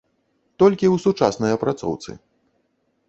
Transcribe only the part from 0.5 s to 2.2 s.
Толькі ў сучаснай апрацоўцы.